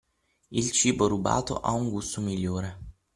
[0.49, 2.79] Il cibo rubato ha un gusto migliore.